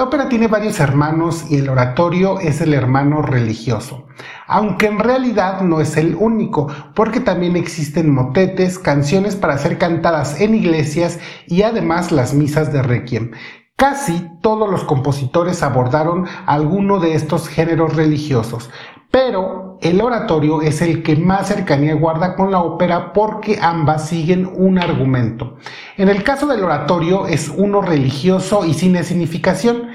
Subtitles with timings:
[0.00, 4.06] La ópera tiene varios hermanos y el oratorio es el hermano religioso,
[4.46, 10.40] aunque en realidad no es el único, porque también existen motetes, canciones para ser cantadas
[10.40, 13.32] en iglesias y además las misas de requiem.
[13.76, 18.70] Casi todos los compositores abordaron alguno de estos géneros religiosos,
[19.10, 24.50] pero el oratorio es el que más cercanía guarda con la ópera porque ambas siguen
[24.54, 25.56] un argumento.
[25.96, 29.88] En el caso del oratorio es uno religioso y sin significación,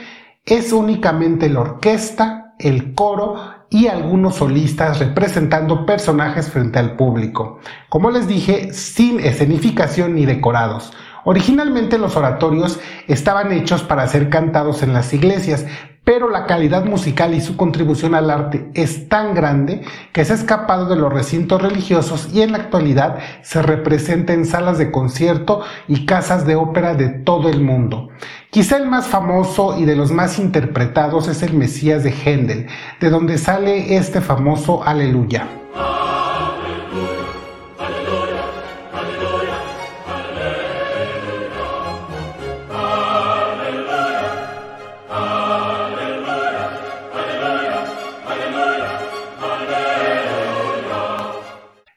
[0.45, 3.35] es únicamente la orquesta, el coro
[3.70, 7.59] y algunos solistas representando personajes frente al público.
[7.90, 10.93] Como les dije, sin escenificación ni decorados.
[11.26, 15.65] Originalmente los oratorios estaban hechos para ser cantados en las iglesias,
[16.05, 19.81] pero la calidad musical y su contribución al arte es tan grande
[20.13, 24.45] que se ha escapado de los recintos religiosos y en la actualidad se representa en
[24.45, 28.09] salas de concierto y casas de ópera de todo el mundo.
[28.51, 32.67] Quizá el más famoso y de los más interpretados es el Mesías de Händel,
[33.01, 35.47] de donde sale este famoso Aleluya.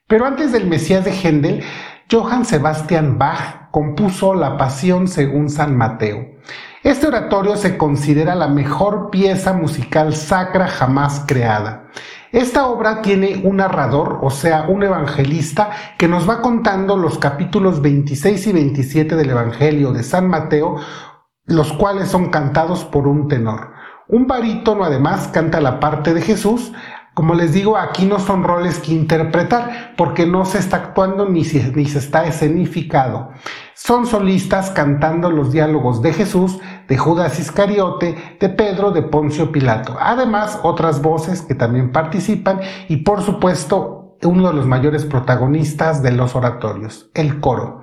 [0.08, 1.62] Pero antes del Mesías de Händel,
[2.10, 6.26] Johann Sebastian Bach compuso La Pasión según San Mateo.
[6.82, 11.88] Este oratorio se considera la mejor pieza musical sacra jamás creada.
[12.32, 17.82] Esta obra tiene un narrador, o sea, un evangelista, que nos va contando los capítulos
[17.82, 20.76] 26 y 27 del Evangelio de San Mateo,
[21.44, 23.72] los cuales son cantados por un tenor.
[24.08, 26.72] Un barítono además canta la parte de Jesús,
[27.18, 31.44] como les digo, aquí no son roles que interpretar, porque no se está actuando ni
[31.44, 33.30] se, ni se está escenificado.
[33.74, 39.96] Son solistas cantando los diálogos de Jesús, de Judas Iscariote, de Pedro, de Poncio Pilato.
[39.98, 46.12] Además, otras voces que también participan y por supuesto, uno de los mayores protagonistas de
[46.12, 47.82] los oratorios, el coro.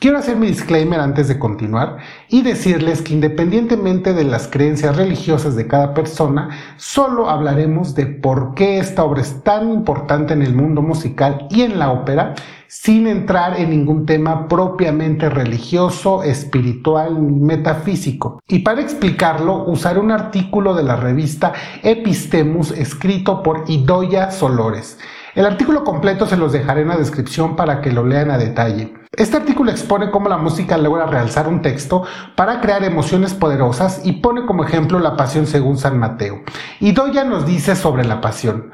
[0.00, 1.96] Quiero hacer mi disclaimer antes de continuar
[2.28, 8.54] y decirles que independientemente de las creencias religiosas de cada persona, solo hablaremos de por
[8.54, 12.36] qué esta obra es tan importante en el mundo musical y en la ópera,
[12.68, 18.40] sin entrar en ningún tema propiamente religioso, espiritual ni metafísico.
[18.46, 24.96] Y para explicarlo, usaré un artículo de la revista Epistemus escrito por Idoya Solores.
[25.34, 28.94] El artículo completo se los dejaré en la descripción para que lo lean a detalle.
[29.12, 32.04] Este artículo expone cómo la música logra realzar un texto
[32.36, 36.42] para crear emociones poderosas y pone como ejemplo la pasión según San Mateo.
[36.80, 38.70] Y Doya nos dice sobre la pasión.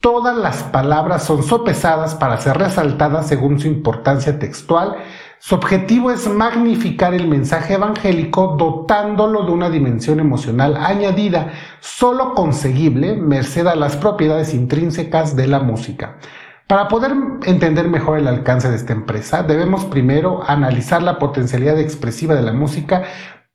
[0.00, 4.96] Todas las palabras son sopesadas para ser resaltadas según su importancia textual,
[5.42, 13.16] su objetivo es magnificar el mensaje evangélico dotándolo de una dimensión emocional añadida, solo conseguible
[13.16, 16.18] merced a las propiedades intrínsecas de la música.
[16.66, 17.12] Para poder
[17.46, 22.52] entender mejor el alcance de esta empresa, debemos primero analizar la potencialidad expresiva de la
[22.52, 23.04] música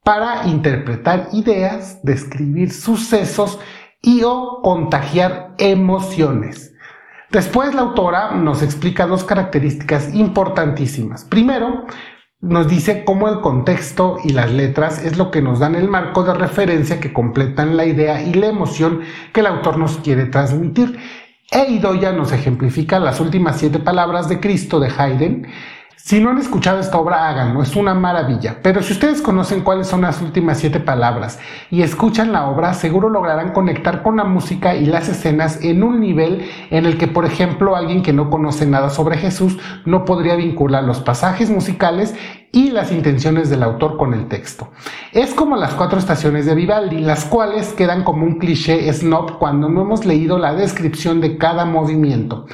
[0.03, 3.59] para interpretar ideas, describir sucesos
[4.01, 6.74] y o contagiar emociones.
[7.31, 11.25] Después la autora nos explica dos características importantísimas.
[11.25, 11.85] Primero,
[12.41, 16.23] nos dice cómo el contexto y las letras es lo que nos dan el marco
[16.23, 19.01] de referencia que completan la idea y la emoción
[19.33, 20.99] que el autor nos quiere transmitir.
[21.51, 21.79] E
[22.13, 25.47] nos ejemplifica las últimas siete palabras de Cristo de Haydn
[25.97, 28.59] si no han escuchado esta obra, háganlo, es una maravilla.
[28.61, 31.39] Pero si ustedes conocen cuáles son las últimas siete palabras
[31.71, 35.99] y escuchan la obra, seguro lograrán conectar con la música y las escenas en un
[35.99, 40.35] nivel en el que, por ejemplo, alguien que no conoce nada sobre Jesús no podría
[40.35, 42.13] vincular los pasajes musicales
[42.51, 44.69] y las intenciones del autor con el texto.
[45.11, 49.69] Es como las cuatro estaciones de Vivaldi, las cuales quedan como un cliché snob cuando
[49.69, 52.45] no hemos leído la descripción de cada movimiento.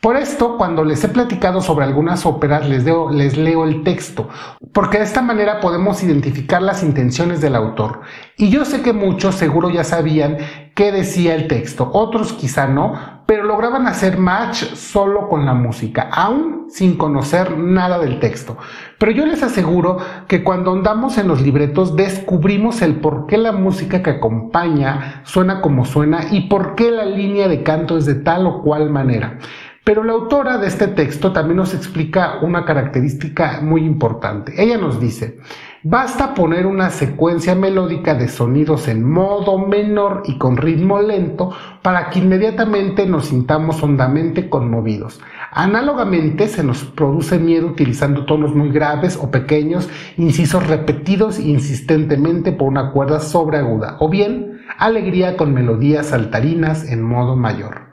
[0.00, 4.28] Por esto, cuando les he platicado sobre algunas óperas, les, leo el texto,
[4.72, 8.02] porque de esta manera podemos identificar las intenciones del autor.
[8.36, 10.36] Y yo sé que muchos seguro ya sabían
[10.74, 16.08] qué decía el texto, otros quizá no, pero lograban hacer match solo con la música,
[16.12, 18.58] aún sin conocer nada del texto.
[18.98, 19.96] Pero yo les aseguro
[20.28, 25.60] que cuando andamos en los libretos descubrimos el por qué la música que acompaña suena
[25.60, 29.38] como suena y por qué la línea de canto es de tal o cual manera.
[29.86, 34.60] Pero la autora de este texto también nos explica una característica muy importante.
[34.60, 35.38] Ella nos dice,
[35.84, 41.52] basta poner una secuencia melódica de sonidos en modo menor y con ritmo lento
[41.82, 45.20] para que inmediatamente nos sintamos hondamente conmovidos.
[45.52, 52.66] Análogamente, se nos produce miedo utilizando tonos muy graves o pequeños, incisos repetidos insistentemente por
[52.66, 57.85] una cuerda sobreaguda, o bien alegría con melodías saltarinas en modo mayor.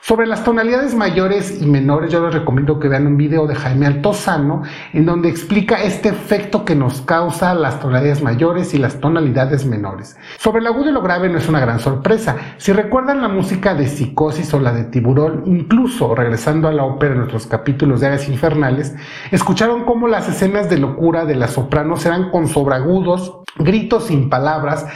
[0.00, 3.86] Sobre las tonalidades mayores y menores, yo les recomiendo que vean un video de Jaime
[3.86, 4.62] Altozano
[4.92, 10.16] en donde explica este efecto que nos causa las tonalidades mayores y las tonalidades menores.
[10.38, 12.36] Sobre el agudo y lo grave no es una gran sorpresa.
[12.56, 17.12] Si recuerdan la música de Psicosis o la de Tiburón, incluso regresando a la ópera
[17.12, 18.94] en nuestros capítulos de Áreas Infernales,
[19.30, 24.86] escucharon cómo las escenas de locura de las sopranos eran con sobragudos, gritos sin palabras,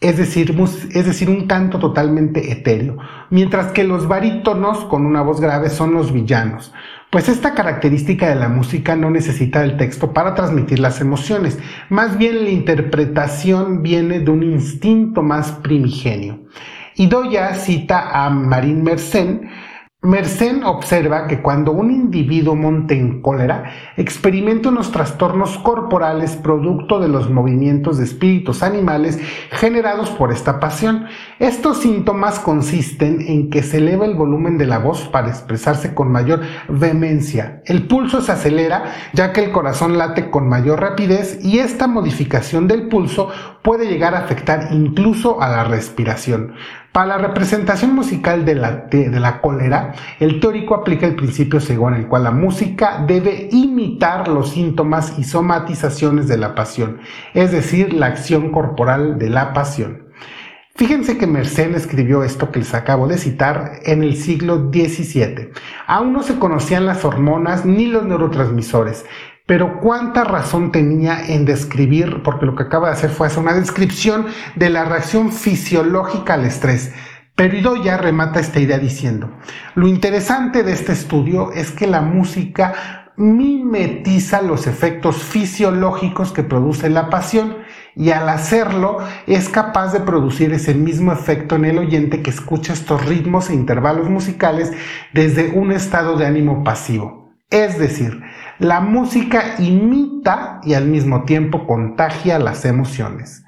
[0.00, 0.54] es decir,
[0.92, 2.98] es decir, un canto totalmente etéreo,
[3.30, 6.72] mientras que los barítonos con una voz grave son los villanos.
[7.10, 11.58] Pues esta característica de la música no necesita el texto para transmitir las emociones,
[11.88, 16.40] más bien la interpretación viene de un instinto más primigenio.
[16.94, 19.48] Y Doya cita a Marine Mersenne
[20.06, 27.08] Mersenne observa que cuando un individuo monte en cólera, experimenta unos trastornos corporales producto de
[27.08, 29.18] los movimientos de espíritus animales
[29.50, 31.06] generados por esta pasión.
[31.40, 36.12] Estos síntomas consisten en que se eleva el volumen de la voz para expresarse con
[36.12, 37.62] mayor vehemencia.
[37.64, 42.68] El pulso se acelera ya que el corazón late con mayor rapidez y esta modificación
[42.68, 43.28] del pulso
[43.64, 46.54] puede llegar a afectar incluso a la respiración.
[46.96, 51.92] Para la representación musical de la, de, la cólera, el teórico aplica el principio según
[51.92, 57.00] el cual la música debe imitar los síntomas y somatizaciones de la pasión,
[57.34, 60.06] es decir, la acción corporal de la pasión.
[60.74, 65.50] Fíjense que Mersenne escribió esto que les acabo de citar en el siglo XVII.
[65.86, 69.04] Aún no se conocían las hormonas ni los neurotransmisores,
[69.46, 73.54] pero cuánta razón tenía en describir, porque lo que acaba de hacer fue hacer una
[73.54, 74.26] descripción
[74.56, 76.92] de la reacción fisiológica al estrés.
[77.36, 79.30] Pero ya remata esta idea diciendo,
[79.74, 86.90] lo interesante de este estudio es que la música mimetiza los efectos fisiológicos que produce
[86.90, 87.56] la pasión
[87.94, 92.74] y al hacerlo es capaz de producir ese mismo efecto en el oyente que escucha
[92.74, 94.72] estos ritmos e intervalos musicales
[95.14, 97.32] desde un estado de ánimo pasivo.
[97.50, 98.22] Es decir,
[98.58, 103.44] la música imita y al mismo tiempo contagia las emociones.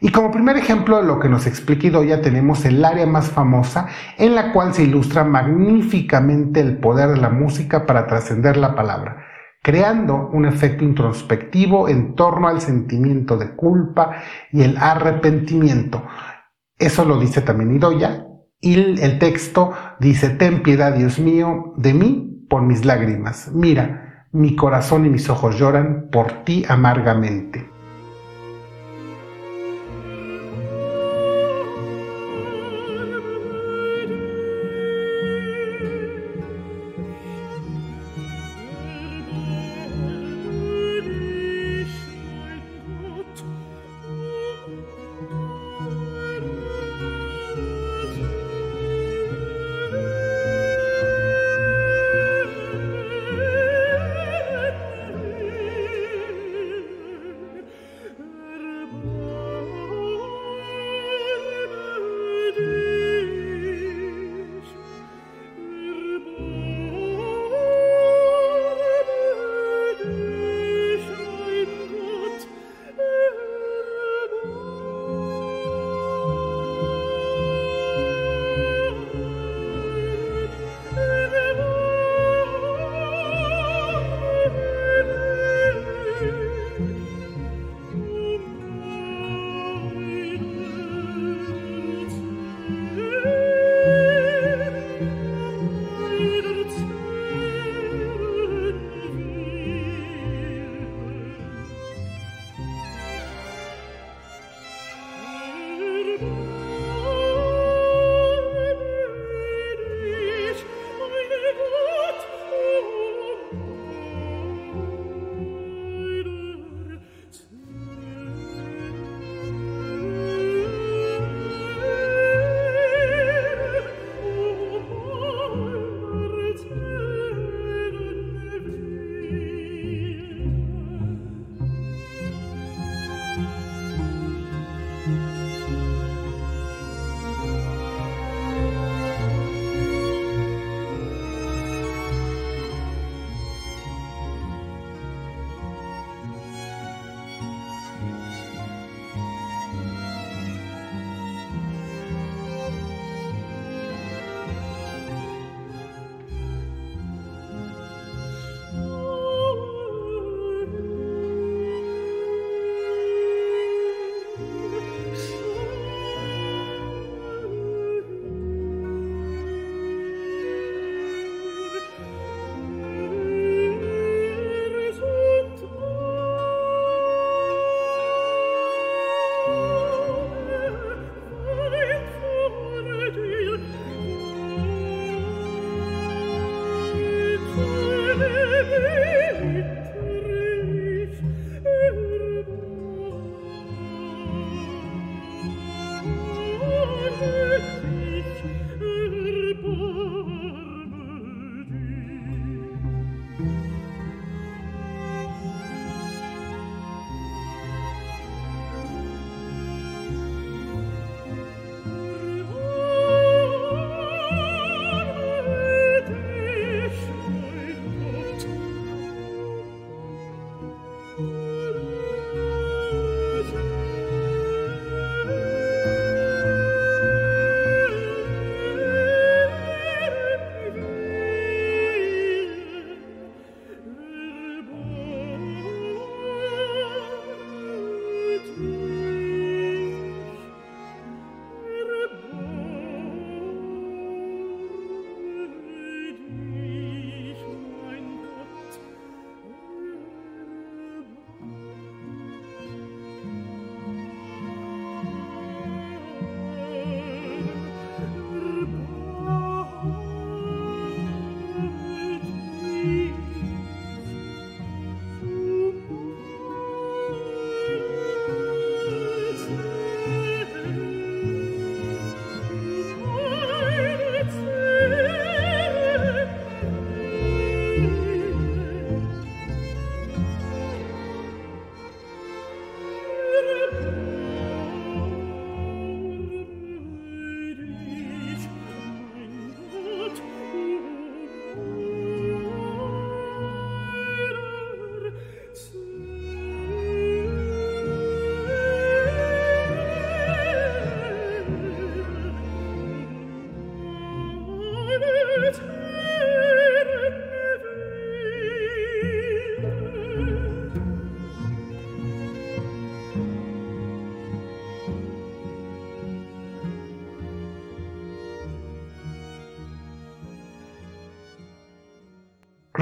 [0.00, 3.86] Y como primer ejemplo de lo que nos explica Idoya tenemos el área más famosa
[4.18, 9.24] en la cual se ilustra magníficamente el poder de la música para trascender la palabra,
[9.62, 16.04] creando un efecto introspectivo en torno al sentimiento de culpa y el arrepentimiento.
[16.78, 18.26] Eso lo dice también Idoya.
[18.64, 23.50] Y el texto dice, ten piedad, Dios mío, de mí por mis lágrimas.
[23.52, 24.01] Mira,
[24.32, 27.71] mi corazón y mis ojos lloran por ti amargamente.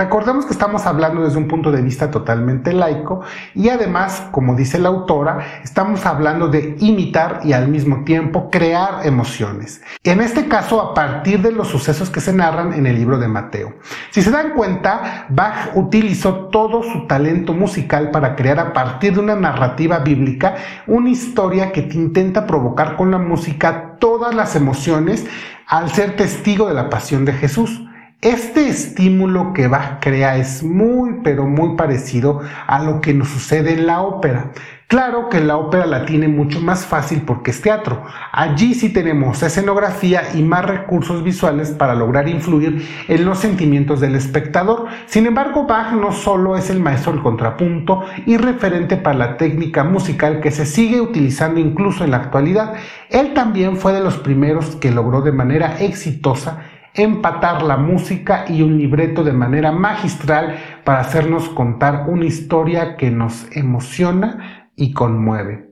[0.01, 3.21] Recordemos que estamos hablando desde un punto de vista totalmente laico
[3.55, 9.07] y además, como dice la autora, estamos hablando de imitar y al mismo tiempo crear
[9.07, 9.83] emociones.
[10.03, 13.29] En este caso, a partir de los sucesos que se narran en el libro de
[13.29, 13.75] Mateo.
[14.09, 19.21] Si se dan cuenta, Bach utilizó todo su talento musical para crear a partir de
[19.21, 20.55] una narrativa bíblica
[20.87, 25.27] una historia que te intenta provocar con la música todas las emociones
[25.67, 27.83] al ser testigo de la pasión de Jesús.
[28.23, 33.73] Este estímulo que Bach crea es muy pero muy parecido a lo que nos sucede
[33.73, 34.51] en la ópera.
[34.89, 38.05] Claro que la ópera la tiene mucho más fácil porque es teatro.
[38.31, 44.15] Allí sí tenemos escenografía y más recursos visuales para lograr influir en los sentimientos del
[44.15, 44.89] espectador.
[45.07, 49.83] Sin embargo, Bach no solo es el maestro del contrapunto y referente para la técnica
[49.83, 52.75] musical que se sigue utilizando incluso en la actualidad,
[53.09, 58.63] él también fue de los primeros que logró de manera exitosa empatar la música y
[58.63, 65.71] un libreto de manera magistral para hacernos contar una historia que nos emociona y conmueve.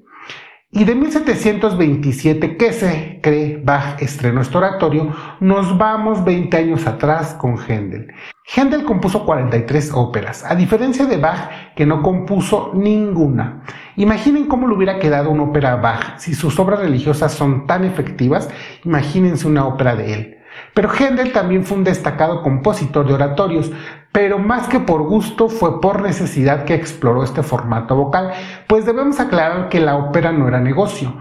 [0.71, 7.33] Y de 1727, que se cree Bach estrenó este oratorio, nos vamos 20 años atrás
[7.33, 8.09] con Händel.
[8.55, 13.63] Händel compuso 43 óperas, a diferencia de Bach, que no compuso ninguna.
[13.97, 16.19] Imaginen cómo le hubiera quedado una ópera a Bach.
[16.19, 18.51] Si sus obras religiosas son tan efectivas,
[18.85, 20.38] imagínense una ópera de él.
[20.79, 23.73] Pero Händel también fue un destacado compositor de oratorios,
[24.13, 28.31] pero más que por gusto fue por necesidad que exploró este formato vocal,
[28.69, 31.15] pues debemos aclarar que la ópera no era negocio.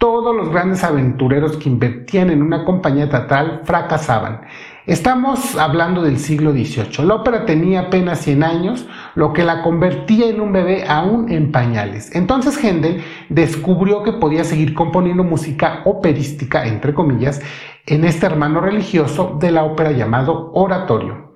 [0.00, 4.40] Todos los grandes aventureros que invertían en una compañía teatral fracasaban.
[4.86, 7.04] Estamos hablando del siglo XVIII.
[7.04, 11.52] La ópera tenía apenas 100 años, lo que la convertía en un bebé aún en
[11.52, 12.16] pañales.
[12.16, 17.42] Entonces Händel descubrió que podía seguir componiendo música operística, entre comillas,
[17.84, 21.34] en este hermano religioso de la ópera llamado oratorio.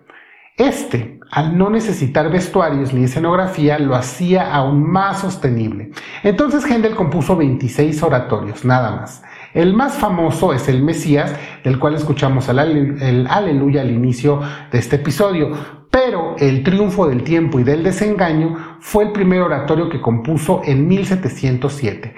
[0.57, 5.91] Este, al no necesitar vestuarios ni escenografía, lo hacía aún más sostenible.
[6.23, 9.25] Entonces Händel compuso 26 oratorios, nada más.
[9.53, 14.79] El más famoso es el Mesías, del cual escuchamos el, el aleluya al inicio de
[14.79, 15.51] este episodio,
[15.91, 20.87] pero el triunfo del tiempo y del desengaño fue el primer oratorio que compuso en
[20.87, 22.15] 1707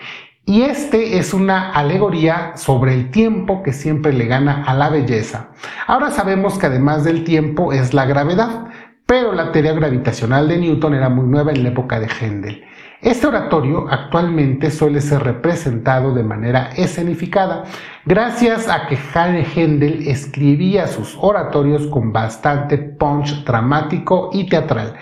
[0.49, 5.49] y este es una alegoría sobre el tiempo que siempre le gana a la belleza.
[5.89, 8.69] Ahora sabemos que además del tiempo es la gravedad,
[9.07, 12.65] pero la teoría gravitacional de Newton era muy nueva en la época de Händel.
[13.01, 17.65] Este oratorio actualmente suele ser representado de manera escenificada,
[18.05, 24.95] gracias a que Händel escribía sus oratorios con bastante punch dramático y teatral.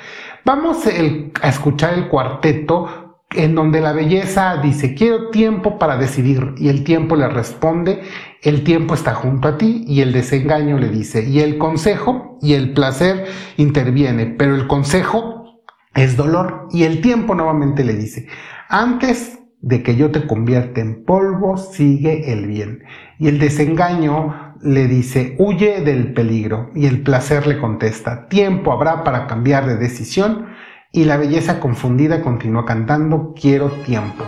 [0.44, 6.68] Vamos a escuchar el cuarteto en donde la belleza dice, quiero tiempo para decidir, y
[6.68, 8.02] el tiempo le responde,
[8.44, 12.52] el tiempo está junto a ti, y el desengaño le dice, y el consejo y
[12.52, 13.24] el placer
[13.56, 15.62] interviene, pero el consejo
[15.94, 18.28] es dolor, y el tiempo nuevamente le dice,
[18.68, 22.82] antes de que yo te convierta en polvo, sigue el bien.
[23.18, 29.04] Y el desengaño le dice, huye del peligro, y el placer le contesta, tiempo habrá
[29.04, 30.48] para cambiar de decisión,
[30.92, 34.24] y la belleza confundida continúa cantando Quiero tiempo.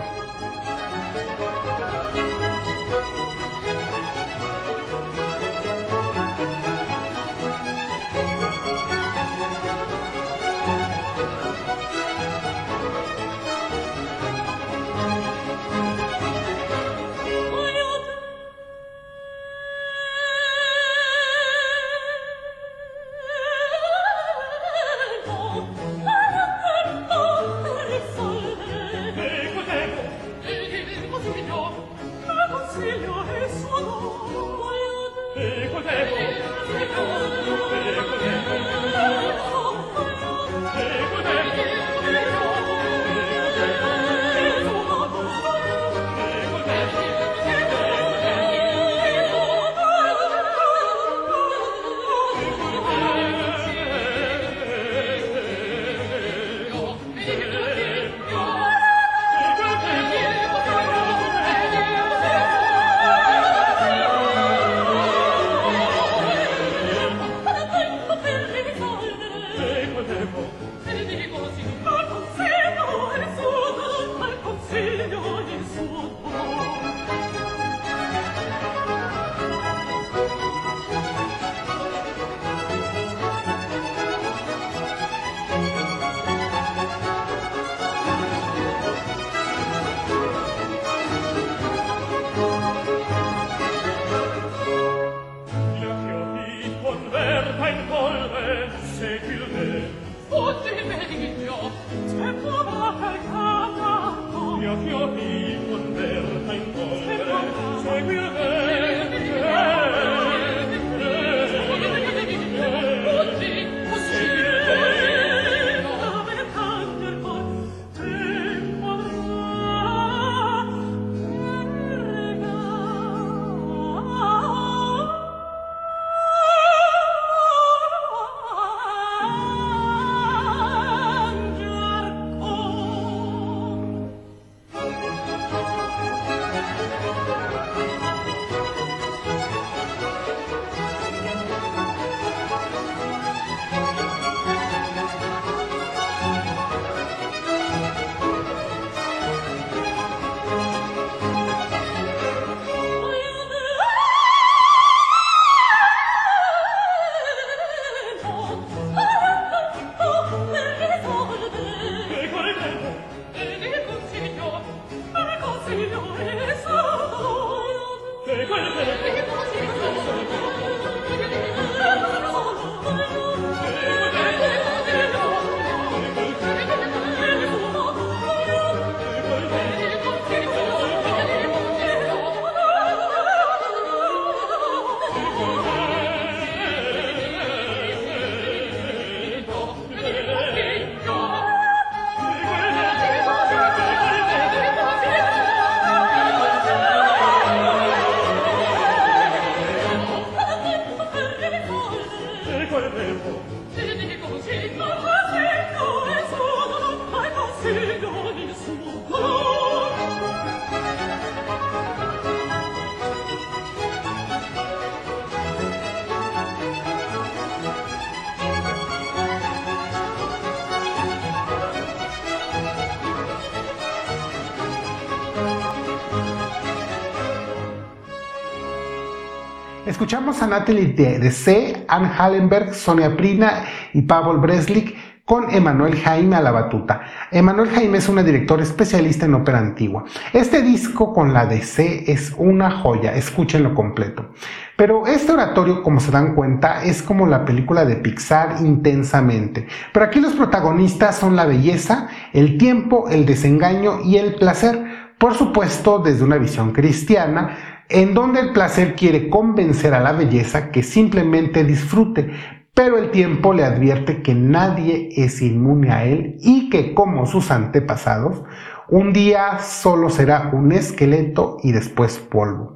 [230.07, 236.37] Escuchamos a Natalie de C, Anne Hallenberg, Sonia Prina y Pavel Breslik con Emanuel Jaime
[236.37, 237.01] a la batuta.
[237.29, 240.05] Emanuel Jaime es una directora especialista en ópera antigua.
[240.31, 244.29] Este disco con la DC es una joya, escúchenlo completo.
[244.77, 249.67] Pero este oratorio, como se dan cuenta, es como la película de Pixar intensamente.
[249.91, 254.85] Pero aquí los protagonistas son la belleza, el tiempo, el desengaño y el placer.
[255.17, 260.71] Por supuesto, desde una visión cristiana, en donde el placer quiere convencer a la belleza
[260.71, 262.31] que simplemente disfrute,
[262.73, 267.49] pero el tiempo le advierte que nadie es inmune a él y que como sus
[267.49, 268.43] antepasados,
[268.89, 272.75] un día solo será un esqueleto y después polvo.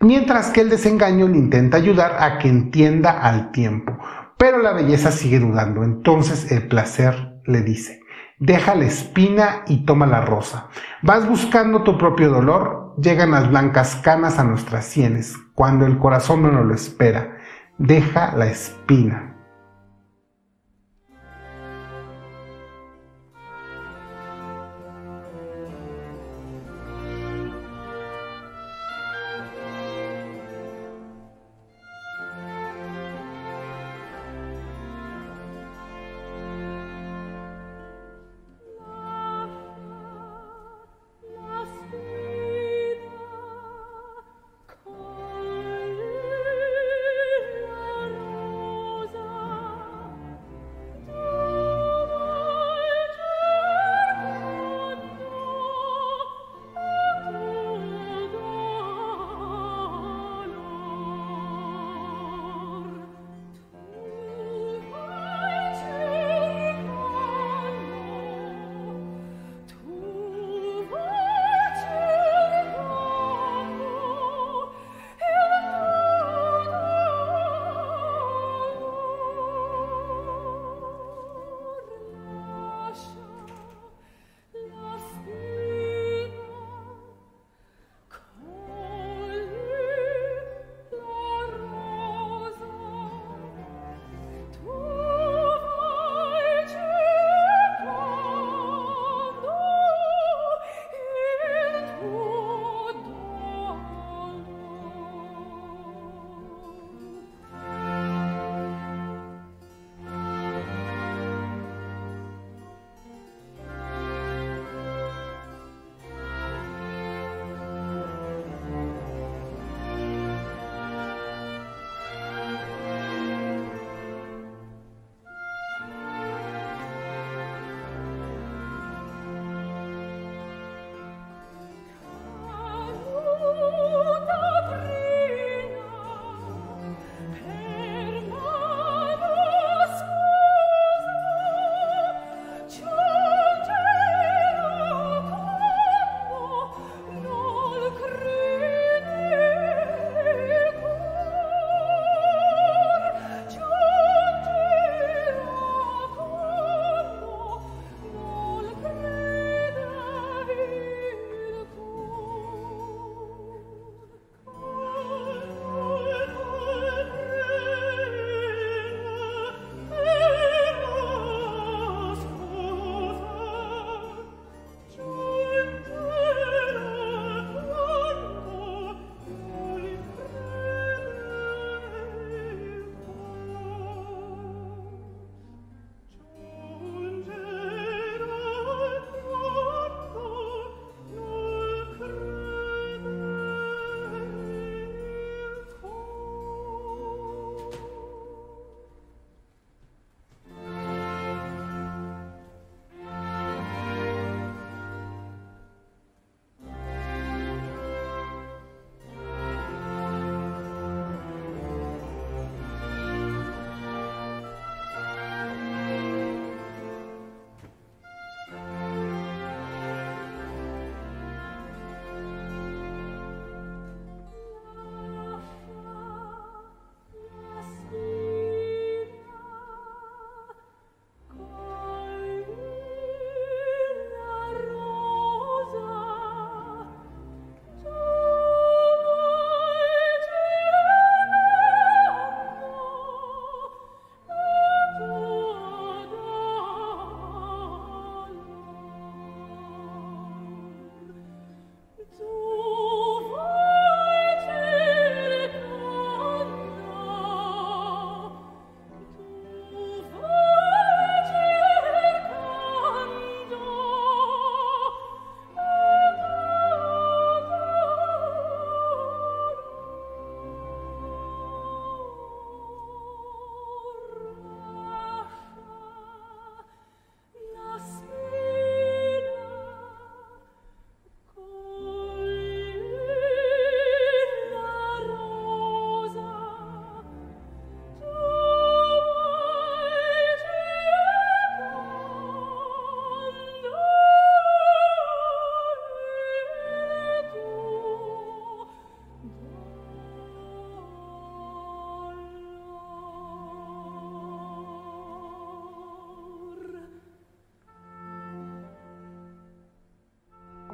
[0.00, 3.98] Mientras que el desengaño le intenta ayudar a que entienda al tiempo,
[4.36, 5.82] pero la belleza sigue dudando.
[5.82, 8.00] Entonces el placer le dice,
[8.38, 10.68] deja la espina y toma la rosa.
[11.02, 16.42] Vas buscando tu propio dolor, llegan las blancas canas a nuestras sienes, cuando el corazón
[16.42, 17.38] no lo espera
[17.78, 19.36] deja la espina.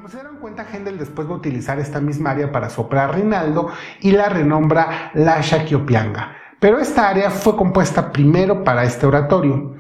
[0.05, 3.71] Como se dieron cuenta, Händel después va a utilizar esta misma área para soplar Rinaldo
[4.03, 6.37] y la renombra La Shakiopianga.
[6.61, 9.77] Pero esta área fue compuesta primero para este oratorio.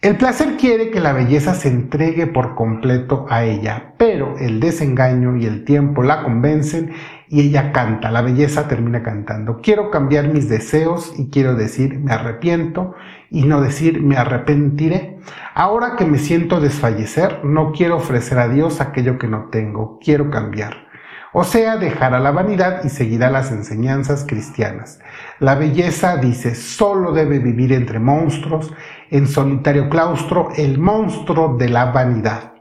[0.00, 5.36] El placer quiere que la belleza se entregue por completo a ella, pero el desengaño
[5.38, 6.92] y el tiempo la convencen
[7.34, 9.60] y ella canta, la belleza termina cantando.
[9.60, 12.94] Quiero cambiar mis deseos y quiero decir me arrepiento
[13.28, 15.18] y no decir me arrepentiré.
[15.52, 20.30] Ahora que me siento desfallecer, no quiero ofrecer a Dios aquello que no tengo, quiero
[20.30, 20.86] cambiar.
[21.32, 25.00] O sea, dejará la vanidad y seguirá las enseñanzas cristianas.
[25.40, 28.72] La belleza, dice, solo debe vivir entre monstruos,
[29.10, 32.53] en solitario claustro, el monstruo de la vanidad.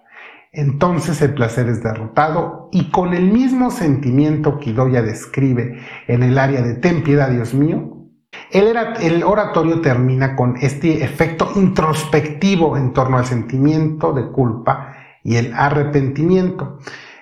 [0.53, 6.37] Entonces el placer es derrotado y con el mismo sentimiento que Idoya describe en el
[6.37, 8.03] área de Ten piedad, Dios mío,
[8.51, 15.53] el oratorio termina con este efecto introspectivo en torno al sentimiento de culpa y el
[15.55, 16.77] arrepentimiento.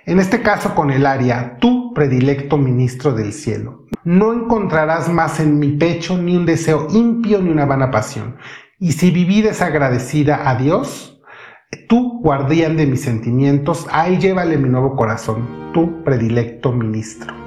[0.06, 3.86] En este caso con el área, tu predilecto ministro del cielo.
[4.04, 8.36] No encontrarás más en mi pecho ni un deseo impío ni una vana pasión.
[8.78, 11.11] Y si viví desagradecida a Dios,
[11.78, 17.41] tú, guardián de mis sentimientos, ahí llévale mi nuevo corazón, tu predilecto ministro.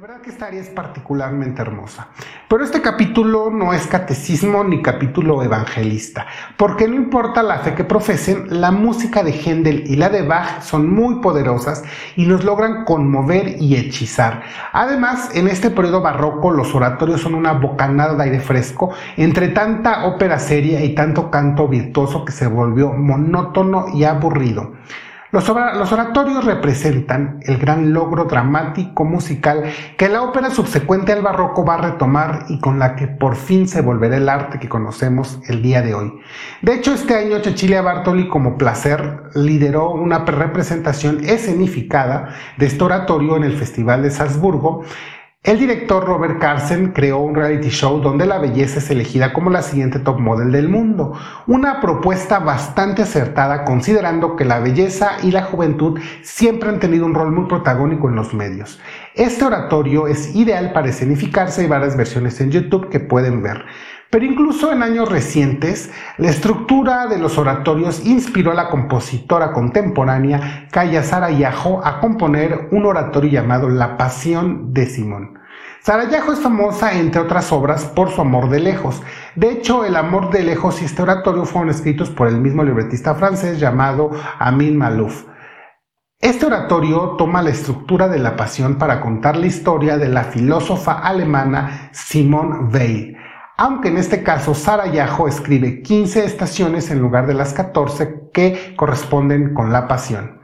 [0.00, 2.08] Verdad que esta área es particularmente hermosa.
[2.48, 7.84] Pero este capítulo no es catecismo ni capítulo evangelista, porque no importa la fe que
[7.84, 11.84] profesen, la música de Händel y la de Bach son muy poderosas
[12.16, 14.42] y nos logran conmover y hechizar.
[14.72, 20.06] Además, en este periodo barroco los oratorios son una bocanada de aire fresco entre tanta
[20.06, 24.72] ópera seria y tanto canto virtuoso que se volvió monótono y aburrido.
[25.32, 29.62] Los, oratorios representan el gran logro dramático musical
[29.96, 33.68] que la ópera subsecuente al barroco va a retomar y con la que por fin
[33.68, 36.12] se volverá el arte que conocemos el día de hoy.
[36.62, 43.36] De hecho, este año Cecilia Bartoli como placer lideró una representación escenificada de este oratorio
[43.36, 44.82] en el Festival de Salzburgo
[45.42, 49.62] el director Robert Carson creó un reality show donde la belleza es elegida como la
[49.62, 55.44] siguiente top model del mundo, una propuesta bastante acertada considerando que la belleza y la
[55.44, 58.80] juventud siempre han tenido un rol muy protagónico en los medios.
[59.14, 63.64] Este oratorio es ideal para escenificarse, hay varias versiones en YouTube que pueden ver.
[64.10, 70.66] Pero incluso en años recientes, la estructura de los oratorios inspiró a la compositora contemporánea
[70.72, 75.38] Kaya Sarayajo a componer un oratorio llamado La Pasión de Simón.
[75.82, 79.00] Sarayajo es famosa, entre otras obras, por su amor de lejos.
[79.36, 83.14] De hecho, El amor de lejos y este oratorio fueron escritos por el mismo libretista
[83.14, 85.24] francés llamado Amin Malouf.
[86.20, 90.98] Este oratorio toma la estructura de la pasión para contar la historia de la filósofa
[90.98, 93.16] alemana Simone Weil,
[93.60, 99.52] aunque en este caso Sarayajo escribe 15 estaciones en lugar de las 14 que corresponden
[99.52, 100.40] con la pasión.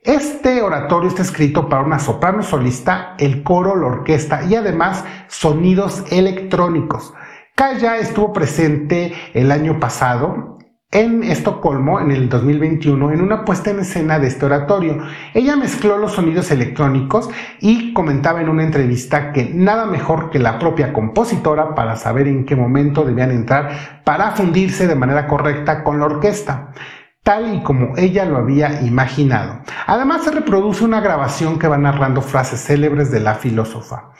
[0.00, 6.04] Este oratorio está escrito para una soprano solista, el coro, la orquesta y además sonidos
[6.10, 7.12] electrónicos.
[7.54, 10.53] Kaya estuvo presente el año pasado
[10.94, 15.02] en Estocolmo en el 2021 en una puesta en escena de este oratorio.
[15.34, 17.28] Ella mezcló los sonidos electrónicos
[17.60, 22.46] y comentaba en una entrevista que nada mejor que la propia compositora para saber en
[22.46, 26.72] qué momento debían entrar para fundirse de manera correcta con la orquesta
[27.24, 29.60] tal y como ella lo había imaginado.
[29.86, 34.10] Además se reproduce una grabación que va narrando frases célebres de la filósofa.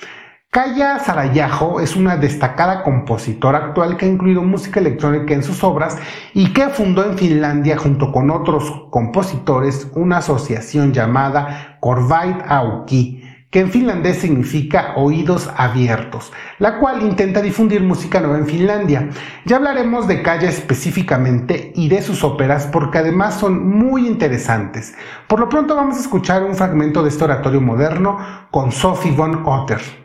[0.55, 5.99] Kaya Sarayajo es una destacada compositora actual que ha incluido música electrónica en sus obras
[6.33, 13.59] y que fundó en Finlandia junto con otros compositores una asociación llamada Korvait Auki, que
[13.59, 19.09] en finlandés significa oídos abiertos, la cual intenta difundir música nueva en Finlandia.
[19.47, 24.95] Ya hablaremos de Kaya específicamente y de sus óperas porque además son muy interesantes.
[25.27, 28.19] Por lo pronto vamos a escuchar un fragmento de este oratorio moderno
[28.53, 30.04] con Sophie von Otter.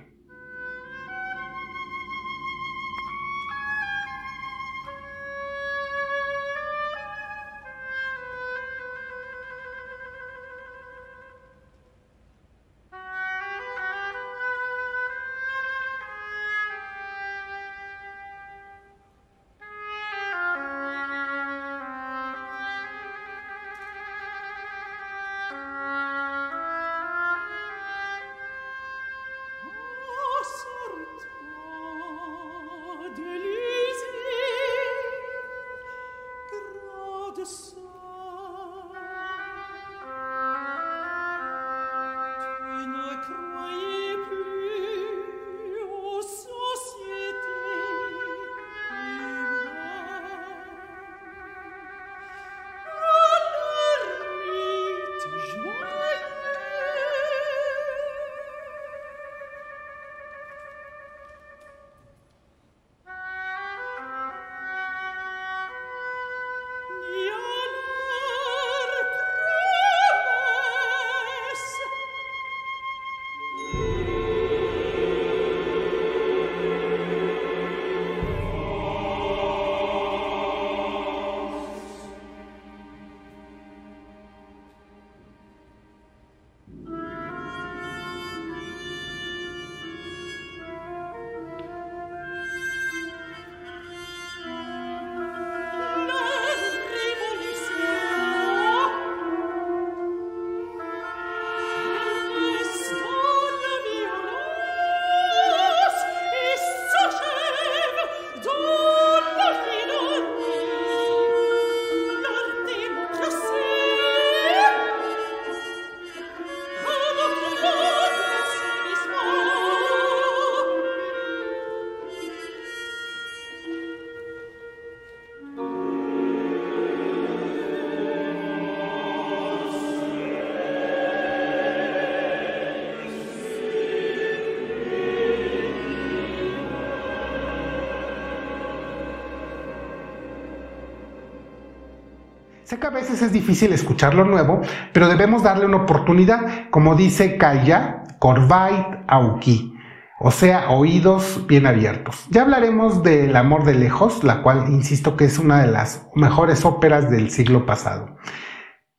[142.90, 144.62] A veces es difícil escuchar lo nuevo,
[144.94, 149.76] pero debemos darle una oportunidad, como dice Kaya Corvait Auki,
[150.20, 152.26] o sea, oídos bien abiertos.
[152.32, 156.66] Ya hablaremos del Amor de Lejos, la cual insisto que es una de las mejores
[156.66, 158.18] óperas del siglo pasado.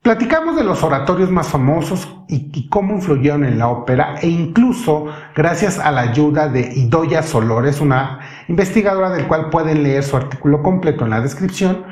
[0.02, 5.80] Platicamos de los oratorios más famosos y, cómo influyeron en la ópera e incluso gracias
[5.80, 8.20] a la ayuda de Idoya Solores, una
[8.50, 11.84] investigadora del cual pueden leer su artículo completo en la descripción,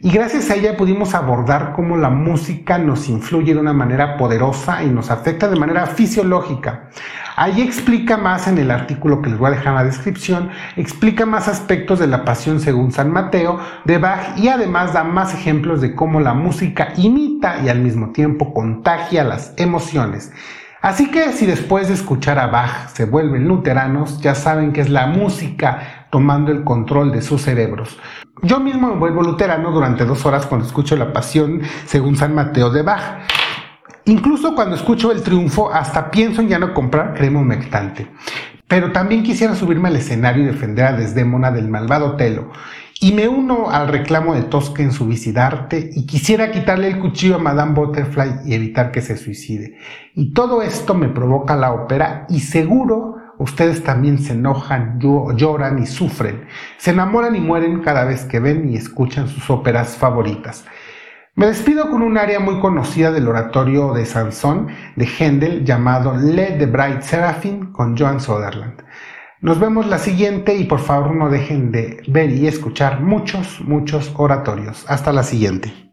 [0.00, 4.82] y gracias a ella pudimos abordar cómo la música nos influye de una manera poderosa
[4.82, 6.88] y nos afecta de manera fisiológica.
[7.34, 11.26] Ahí explica más en el artículo que les voy a dejar en la descripción, explica
[11.26, 15.80] más aspectos de la pasión según San Mateo de Bach y además da más ejemplos
[15.82, 20.32] de cómo la música imita y al mismo tiempo contagia las emociones.
[20.82, 24.88] Así que si después de escuchar a Bach se vuelven luteranos, ya saben que es
[24.88, 27.98] la música tomando el control de sus cerebros.
[28.40, 32.70] Yo mismo me vuelvo luterano durante dos horas cuando escucho la pasión según San Mateo
[32.70, 33.20] de Bach.
[34.06, 38.06] Incluso cuando escucho el triunfo, hasta pienso en ya no comprar crema humectante.
[38.66, 42.50] Pero también quisiera subirme al escenario y defender a Desdémona del malvado Telo.
[42.98, 47.34] Y me uno al reclamo de Tosca en su visidarte y quisiera quitarle el cuchillo
[47.34, 49.76] a Madame Butterfly y evitar que se suicide.
[50.14, 55.86] Y todo esto me provoca la ópera y seguro ustedes también se enojan, lloran y
[55.86, 56.46] sufren.
[56.78, 60.64] Se enamoran y mueren cada vez que ven y escuchan sus óperas favoritas.
[61.34, 66.56] Me despido con un área muy conocida del oratorio de Sansón de Händel llamado Le
[66.56, 68.82] de Bright Seraphim con Joan Sutherland.
[69.42, 74.12] Nos vemos la siguiente y por favor no dejen de ver y escuchar muchos, muchos
[74.16, 74.86] oratorios.
[74.88, 75.85] Hasta la siguiente.